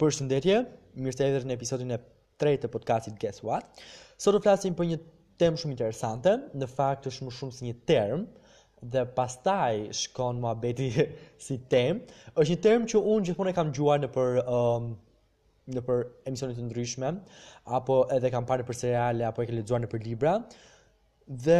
[0.00, 0.54] Për shëndetje,
[0.96, 1.98] mirë se edhe në episodin e
[2.40, 3.82] tretë të podcastit Guess What.
[4.20, 4.96] Sot do flasim për një
[5.42, 8.22] temë shumë interesante, në fakt është më shumë si një term,
[8.80, 10.86] dhe pastaj shkon muhabeti
[11.44, 12.00] si tem.
[12.32, 14.40] është një term që unë gjithmonë e kam gjuar në për...
[14.58, 14.90] Um,
[15.70, 17.08] në për emisionit të ndryshme,
[17.76, 20.32] apo edhe kam parë për seriale, apo e ke lexuar në për libra,
[21.44, 21.58] dhe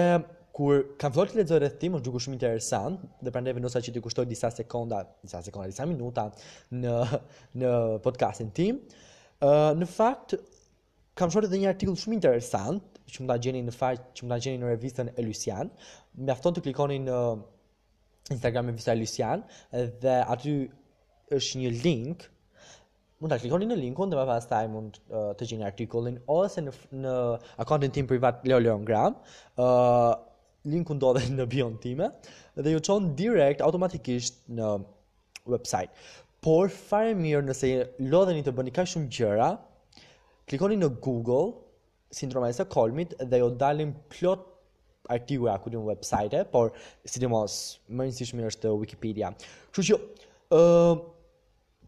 [0.57, 4.03] kur kam thotë lexoj rreth tim, është dukur shumë interesant, dhe prandaj vendosa që të
[4.05, 6.25] kushtoj disa sekonda, disa sekonda, disa minuta
[6.75, 6.97] në
[7.63, 8.81] në podcastin tim.
[9.41, 10.35] Uh, në fakt
[11.17, 14.35] kam shohur edhe një artikull shumë interesant që mund ta gjeni në faqe, që mund
[14.37, 15.63] ta gjeni në revistën e
[16.21, 17.17] Mjafton të klikoni në
[18.35, 19.43] Instagram e Visa Elysian
[20.03, 20.55] dhe aty
[21.33, 22.25] është një link
[23.23, 26.61] mund ta klikoni në linkun dhe më pas taj mund uh, të gjeni artikullin ose
[26.67, 26.75] në,
[27.05, 27.15] në
[27.65, 29.17] akontin tim privat Leo Leon Gram
[30.69, 32.11] linku ndodhe në bio time,
[32.57, 34.73] dhe ju qonë direkt automatikisht në
[35.51, 35.91] website.
[36.45, 37.71] Por, fare mirë nëse
[38.13, 39.49] lodheni të bëni ka shumë gjëra,
[40.49, 41.53] klikoni në Google,
[42.17, 44.47] sindroma e se kolmit, dhe jo dalim plot
[45.11, 46.73] artikuj ku kudim website, por,
[47.07, 47.57] si di mos,
[47.89, 49.33] më nësishmi është Wikipedia.
[49.75, 49.99] Kështë që,
[50.55, 51.01] uh,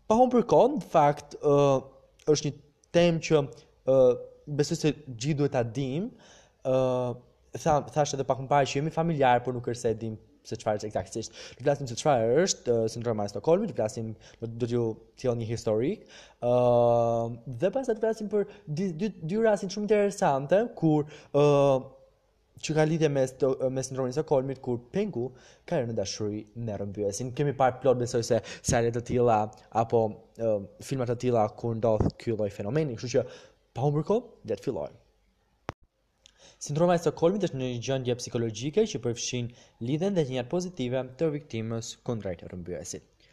[0.08, 1.84] pa hon për konë, në fakt, uh,
[2.32, 2.56] është një
[2.92, 4.16] tem që uh,
[4.58, 6.10] besoj se gjithë duhet ta dim,
[7.60, 10.14] tha thashë edhe pak më parë që jemi familjar, por nuk është se e dim
[10.50, 11.36] se çfarë është eksaktësisht.
[11.58, 14.08] Do flasim se çfarë është sindroma e Stockholmit, do flasim
[14.42, 14.84] do t'ju ju
[15.20, 16.06] thjell një historik.
[16.40, 18.46] Ëh, uh, dhe pastaj do flasim për
[18.80, 21.82] dy dy, dy raste shumë interesante kur ëh uh,
[22.62, 25.26] që ka lidhje me sto, me sindromën e Stockholmit, kur Pengu
[25.66, 27.32] ka rënë dashuri me rrëmbyesin.
[27.36, 29.40] Kemi parë plot besoj se sale të tilla
[29.84, 33.26] apo uh, filma të tilla ku ndodh ky lloj fenomeni, kështu që
[33.74, 35.01] pa humbur kohë, le të fillojmë.
[36.62, 39.48] Sindroma e Stockholmit është një gjendje psikologjike që përfshin
[39.88, 43.24] lidhen dhe gjendjet pozitive të viktimës kundrejt rëmbyesit.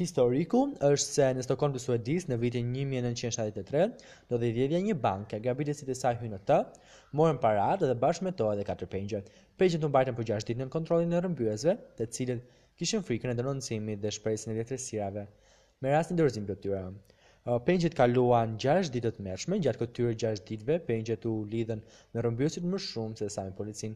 [0.00, 3.86] Historiku është se në Stockholm të Suedis në vitin 1973,
[4.28, 6.60] do dhe i vjedhja një banke, gabitësit e saj hynë të,
[7.16, 9.32] morën parat dhe bashkë me toa dhe 4 pengjët.
[9.62, 13.38] Pengjët të mbajtën për 6 ditë në kontrolin e rëmbyesve, të cilët kishën frikën e
[13.40, 15.24] denoncimit dhe shpresin e vjetresirave
[15.80, 16.84] me rastin dërëzim për të tyra.
[17.62, 21.82] Pengjet kaluan 6 ditë të mërshme, gjatë këtyre 6 ditëve, pengjet u lidhen
[22.14, 23.92] në rëmbjësit më shumë se sa me policin.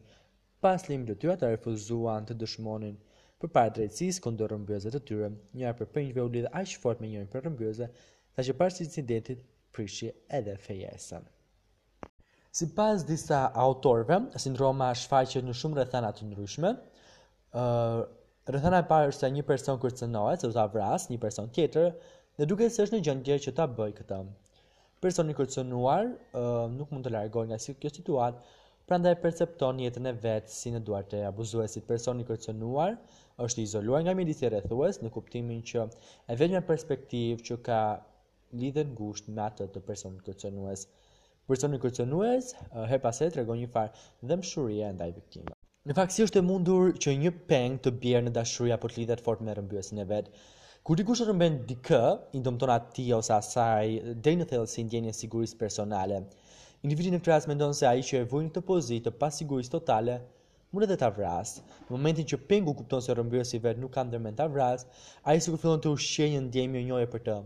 [0.63, 2.95] Pas limit të tyra të refuzuan të dëshmonin
[3.43, 5.33] për para drejtësis këndër rëmbjëzet të tyre.
[5.59, 7.91] Njërë për pengjve u lidhe aqë fort me njërën për rëmbjëze,
[8.37, 9.43] sa që parës incidentit
[9.75, 11.27] prishi edhe fejesën.
[12.55, 16.73] Si pas disa autorve, sindroma shfaqet në shumë rëthanat të ndryshme,
[17.59, 18.07] uh,
[18.47, 21.93] e parë është se një person kërcenohet, se do ta avras, një person tjetër,
[22.39, 24.19] dhe duke se është në gjendje që ta bëj këtë.
[25.05, 28.57] Personi kërcënuar uh, nuk mund të largohet nga si kjo situatë,
[28.91, 31.87] prandaj percepton jetën e vet si në duart e abuzuesit.
[31.89, 32.95] Personi kërcënuar
[33.47, 37.81] është i izoluar nga mjedisi rrethues në kuptimin që e vetëm perspektivë që ka
[38.63, 40.87] lidhen ngushtë me atë të personit kërcënues.
[41.51, 42.53] Personi kërcënues
[42.93, 45.59] her pas here tregon një farë dëmshurie ndaj viktimës.
[45.91, 49.01] Në fakt si është e mundur që një peng të bjerë në dashuri apo të
[49.03, 50.29] lidhet fort me rëmbyesin e vet?
[50.89, 51.97] Kur dikush rrëmbën dikë,
[52.37, 53.91] i ndëmton atij ose asaj
[54.27, 56.21] deri në thellësi ndjenjes sigurisë personale.
[56.89, 59.75] Individi në këtë rast mendon se ai që e vuri në këtë pozitë të pasigurisë
[59.75, 60.15] totale
[60.73, 61.53] mund edhe ta vras.
[61.85, 64.87] Në momentin që Pengu kupton se rrëmbëjësi vet nuk ka ndërmend ta vras,
[65.29, 67.37] ai sikur fillon të ushqejë një ndjenjë njëjë për të.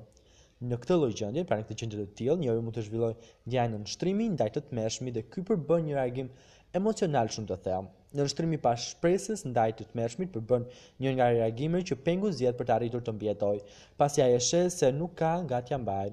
[0.71, 3.19] Në këtë lloj gjendje, pra në këtë gjendje të tillë, njëri mund të zhvillojë
[3.51, 6.31] ndjenjën e shtrimit ndaj të tmeshmit dhe ky përbën një reagim
[6.79, 7.91] emocional shumë të thellë.
[8.19, 10.65] Në nështrim i pas shpresës, ndaj të të mershmit përbën
[11.05, 13.57] një nga reagime që pengu zjetë për të arritur të mbjetoj,
[14.01, 16.11] pas ja e shesë se nuk ka nga tja mbaj,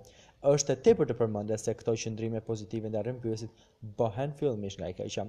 [0.53, 3.53] është e tepër të përmënde se këto qëndrime pozitive në rrimë bëhen
[4.01, 5.25] bohen fillmish nga i ka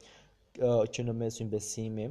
[0.57, 2.07] Uh, që në mesin besimi.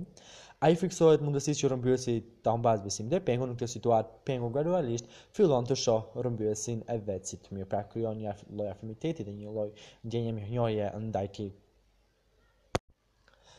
[0.64, 2.12] A i friksohet mundësis që rëmbyrësi
[2.46, 6.96] ta mbas besim dhe pengu në këtë situat pengu gradualisht, fillon të shoh rëmbyrësin e
[7.08, 9.66] vetësit të mirë, pra kryon një loj afirmiteti dhe një loj
[10.06, 11.48] ndjenje mirë njoje ndaj ti.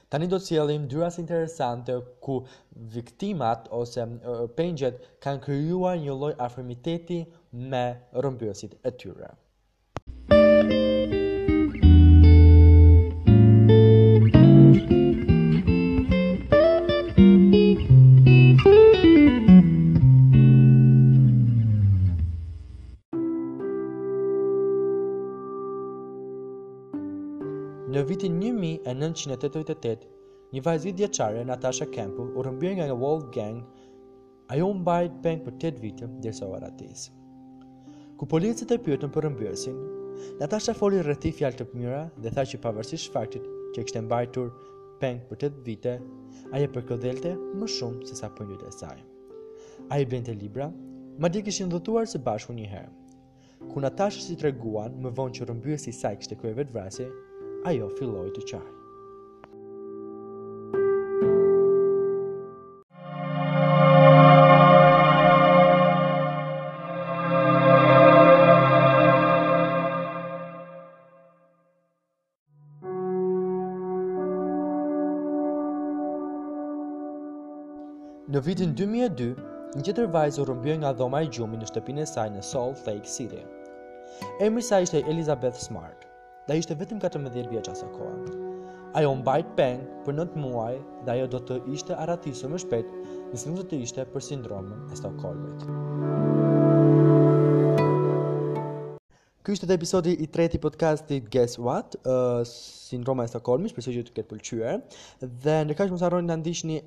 [0.08, 2.38] Tani do të cilëim dyras interesante ku
[2.96, 7.22] viktimat ose uh, pengjet kanë kryuar një loj afirmiteti
[7.54, 7.86] me
[8.24, 9.36] rëmbyrësit e tyre.
[10.38, 11.17] Muzikë
[29.18, 30.06] 1988,
[30.54, 33.62] një vajzë djeqare Natasha Campbell u rrëmbyer nga një Wolf Gang.
[34.54, 37.10] Ajo u mbajt bank për 8 vite derisa u ratis.
[38.18, 39.76] Ku policët e pyetën për rrëmbyesin,
[40.40, 43.44] Natasha foli rreth fjal fjalë të mëra dhe tha që pavarësisht faktit
[43.76, 44.48] që kishte mbajtur
[45.02, 45.98] peng për 8 vite,
[46.56, 48.98] ajo përkëdhelte më shumë se sa punjtë e saj.
[50.00, 50.72] i bënte libra,
[51.20, 52.92] madje kishin dhotuar së bashku një herë.
[53.74, 57.12] Ku Natasha si treguan më vonë që rrëmbyesi i saj kishte kryer vetvrasje,
[57.70, 58.77] ajo filloi të qajë.
[78.38, 79.26] Në vitin 2002,
[79.80, 83.10] një qëtër vajzë rëmbjë nga dhoma i gjumi në shtëpinë e saj në Salt Lake
[83.10, 83.40] City.
[84.46, 86.00] Emri sa ishte Elizabeth Smart,
[86.46, 88.26] dhe ishte vetëm 14 vjeqa së kohë.
[89.00, 90.76] Ajo në bajt pengë për 9 muaj
[91.08, 94.80] dhe ajo do të ishte arratisur më shpetë në nuk të të ishte për sindromën
[94.94, 95.60] e Stockholmit.
[99.42, 104.06] Ky ishte episodi i tretë i podcastit Guess What, uh, sindroma e Stockholmit, presoj ju
[104.12, 104.78] të ketë pëlqyer.
[105.48, 106.78] Dhe ne kaq mos harroni ta ndiqni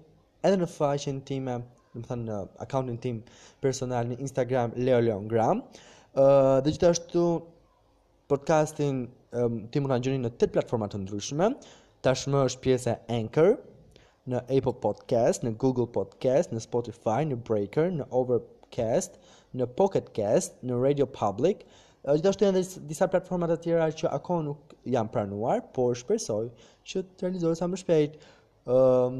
[0.48, 1.58] edhe në faqen time,
[1.92, 3.16] dhe më thënë në akountin tim
[3.64, 5.64] personal në Instagram, Leo Leon Gram.
[6.10, 7.25] Uh, dhe gjithashtu,
[8.31, 9.02] podcastin
[9.37, 11.50] um, ti mund të në tëtë platformat të ndryshme,
[12.06, 13.56] tashmë është pjese Anchor,
[14.31, 19.19] në Apple Podcast, në Google Podcast, në Spotify, në Breaker, në Overcast,
[19.58, 21.66] në Pocket Cast, në Radio Public,
[22.04, 26.44] uh, gjithashtu janë në disa platformat të tjera që ako nuk janë pranuar, por shpresoj
[26.88, 28.20] që të realizohet sa më shpejt.
[28.70, 29.16] Ëm,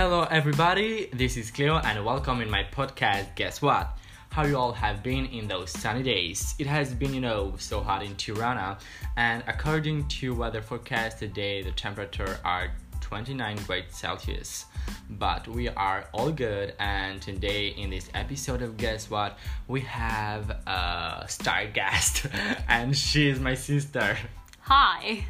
[0.02, 3.36] Hello everybody, this is Cleo and welcome in my podcast.
[3.36, 3.96] Guess what?
[4.30, 6.56] How you all have been in those sunny days.
[6.58, 8.78] It has been, you know, so hot in Tirana
[9.16, 14.64] and according to weather forecast today the temperature are 29 degrees Celsius.
[15.08, 19.38] But we are all good, and today in this episode of Guess What,
[19.68, 22.26] we have a star guest,
[22.66, 24.18] and she is my sister.
[24.62, 25.24] Hi.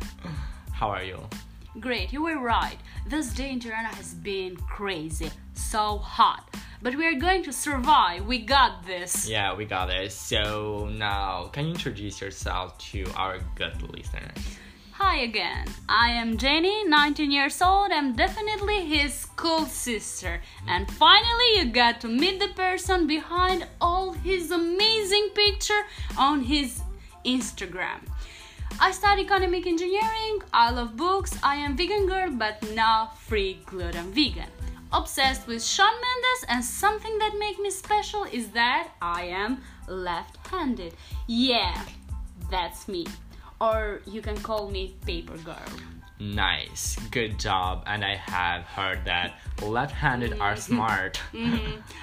[0.73, 1.19] How are you?
[1.81, 2.77] Great, you were right.
[3.07, 5.31] This day in Tirana has been crazy.
[5.55, 6.55] So hot.
[6.83, 8.27] But we are going to survive.
[8.27, 9.27] We got this.
[9.27, 10.13] Yeah, we got it.
[10.13, 14.37] So now, can you introduce yourself to our good listeners?
[14.93, 15.65] Hi again.
[15.89, 17.91] I am Jenny, 19 years old.
[17.91, 20.43] I'm definitely his cool sister.
[20.69, 25.85] And finally, you got to meet the person behind all his amazing picture
[26.19, 26.83] on his
[27.25, 28.01] Instagram.
[28.81, 34.13] I study economic engineering, I love books, I am vegan girl but now free gluten
[34.13, 34.49] vegan.
[34.93, 40.95] Obsessed with Sean Mendes and something that makes me special is that I am left-handed.
[41.27, 41.81] Yeah,
[42.51, 43.07] that's me.
[43.61, 45.73] Or you can call me paper girl.
[46.19, 47.85] Nice, good job.
[47.87, 51.17] And I have heard that left handed are smart.
[51.33, 51.57] hmm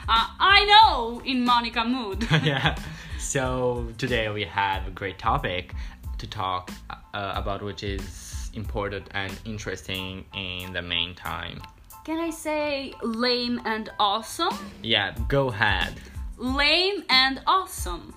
[0.10, 2.24] Uh, I know, in Monica mood.
[2.44, 2.76] yeah.
[3.18, 5.74] So today we have a great topic
[6.20, 11.62] to talk uh, about which is important and interesting in the meantime.
[12.06, 14.56] Can I say lame and awesome?
[14.84, 15.96] Yeah, go ahead.
[16.38, 18.14] Lame and awesome.